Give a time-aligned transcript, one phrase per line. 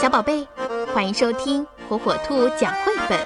[0.00, 0.48] 小宝贝，
[0.94, 3.18] 欢迎收听火火兔讲绘本。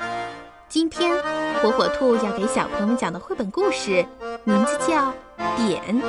[0.69, 1.17] 今天，
[1.63, 4.05] 火火兔要给小朋友们讲的绘本故事
[4.43, 5.13] 名字叫
[5.69, 6.03] 《点》，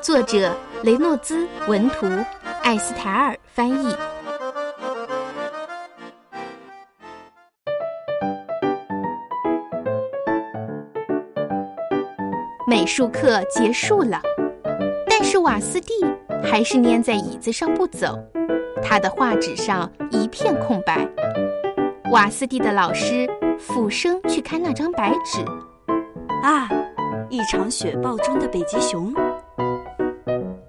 [0.00, 0.52] 作者
[0.82, 2.08] 雷诺兹文图，
[2.64, 3.94] 艾斯台尔翻译。
[12.66, 14.20] 美术课结束了，
[15.08, 15.92] 但是瓦斯蒂
[16.42, 18.18] 还是粘在椅子上不走。
[18.82, 21.08] 他的画纸上一片空白。
[22.10, 23.26] 瓦斯蒂的老师
[23.58, 25.40] 俯身去看那张白纸，
[26.42, 26.68] 啊，
[27.30, 29.14] 一场雪暴中的北极熊，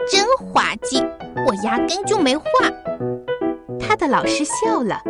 [0.09, 1.05] 真滑稽！
[1.45, 2.45] 我压根就没画。
[3.79, 5.01] 他的老师笑了，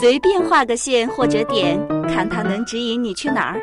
[0.00, 1.78] 随便画个线或者点，
[2.08, 3.60] 看它能指引你去哪儿。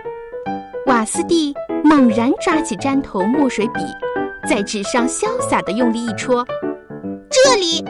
[0.86, 3.82] 瓦斯蒂猛然抓起粘头墨水笔，
[4.48, 6.46] 在纸上潇洒地用力一戳，
[7.32, 7.84] 这里。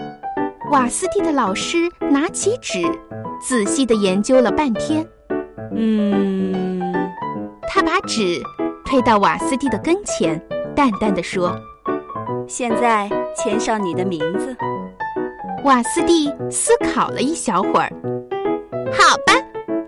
[0.71, 2.83] 瓦斯蒂的老师拿起纸，
[3.41, 5.03] 仔细地研究了半天。
[5.75, 6.93] 嗯，
[7.63, 8.39] 他把纸
[8.85, 10.39] 推到瓦斯蒂的跟前，
[10.75, 11.59] 淡淡的说
[12.47, 14.55] ：“现在签上你的名字。”
[15.65, 17.91] 瓦斯蒂思考了一小会儿
[18.93, 19.33] ，“好吧，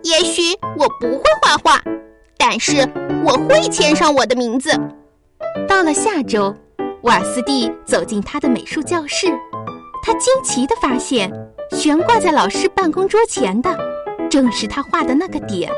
[0.01, 1.79] 也许我不会画画，
[2.39, 2.88] 但是
[3.23, 4.71] 我会签上我的名字。”
[5.69, 6.55] 到了下周，
[7.03, 9.27] 瓦斯蒂走进他的美术教室。
[10.02, 11.31] 他惊奇地发现，
[11.71, 13.77] 悬挂在老师办公桌前的，
[14.30, 15.71] 正是他画的那个点，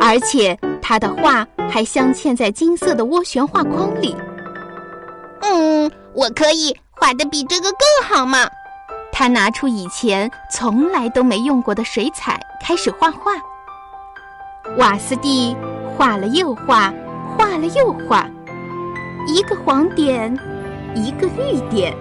[0.00, 4.16] 而且他的画还镶嵌在金色的涡旋画框里。
[5.42, 8.48] 嗯，我可以画的比这个更好吗？
[9.12, 13.32] 他拿出以前从来都没用过的水彩，开始画画。
[14.76, 15.56] 瓦斯蒂
[15.96, 16.92] 画了又画，
[17.36, 18.28] 画了又画，
[19.26, 20.32] 一个黄点，
[20.94, 21.94] 一个绿点。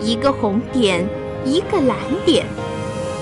[0.00, 1.06] 一个红点，
[1.44, 2.46] 一个蓝点，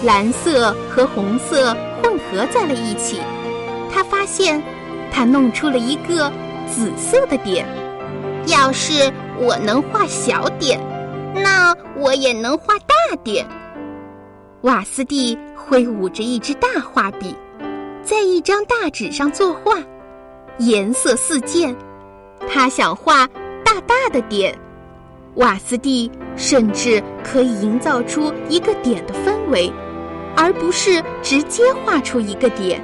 [0.05, 3.21] 蓝色和红色混合在了一起。
[3.93, 4.63] 他发现，
[5.13, 6.31] 他弄出了一个
[6.67, 7.67] 紫色的点。
[8.47, 10.79] 要是我能画小点，
[11.35, 13.47] 那我也能画大点。
[14.63, 17.35] 瓦斯蒂挥舞着一支大画笔，
[18.03, 19.77] 在一张大纸上作画，
[20.59, 21.75] 颜色四溅。
[22.47, 23.27] 他想画
[23.65, 24.59] 大大的点。
[25.37, 29.73] 瓦斯蒂甚至可以营造出一个点的氛围，
[30.37, 32.81] 而不是直接画出一个点。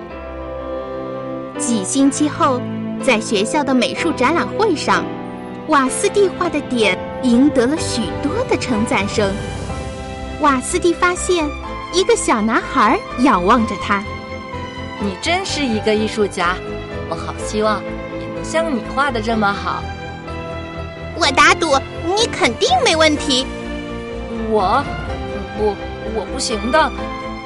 [1.57, 2.61] 几星期后，
[3.05, 5.05] 在学校的美术展览会上，
[5.69, 9.33] 瓦斯蒂画的点赢得了许多的称赞声。
[10.41, 11.49] 瓦斯蒂发现
[11.93, 14.03] 一个小男孩仰望着他
[15.01, 16.57] ：“你真是一个艺术家，
[17.09, 17.81] 我好希望
[18.19, 19.85] 也能像你画的这么好。”
[21.21, 23.47] 我打赌你肯定没问题。
[24.49, 24.85] 我，
[25.57, 25.75] 不，
[26.15, 26.91] 我不行的，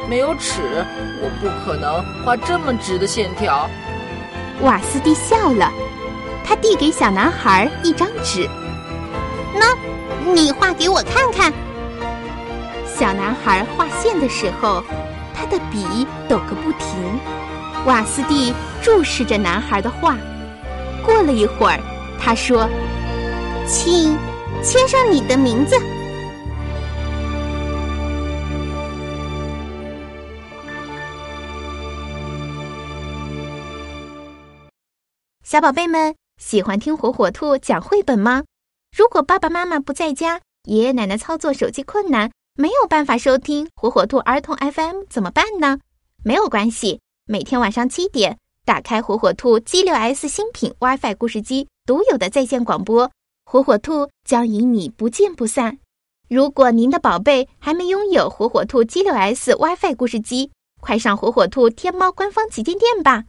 [0.09, 0.85] 没有尺，
[1.23, 3.69] 我不可能画这么直的线条。
[4.63, 5.71] 瓦斯蒂笑了，
[6.45, 8.49] 他递给小男孩一张纸，
[9.55, 9.77] 那，
[10.33, 11.53] 你画给我看看。
[12.87, 14.83] 小男孩画线的时候，
[15.35, 16.89] 他的笔抖个不停。
[17.87, 20.17] 瓦斯蒂注视着男孩的画，
[21.05, 21.81] 过了一会儿，
[22.19, 22.69] 他说。
[23.67, 24.15] 请
[24.63, 25.77] 签上你的名字，
[35.43, 38.45] 小宝贝们喜欢听火火兔讲绘本吗？
[38.97, 45.79] 如果爸爸妈妈不在家，爷爷奶奶操作手机困难，没有办法收听火火兔儿童 FM 怎么办呢？
[46.25, 53.11] 没有关系，每天晚上七点，打开火火兔 G 六 S 新品 WiFi 故事机独有的在线广播。
[53.55, 55.79] 火火兔将与你不见不散。
[56.29, 60.51] 如果您的宝贝还没拥有火火兔 G6S WiFi 故事机，
[60.81, 63.27] 快上火火兔天猫官方旗舰店吧。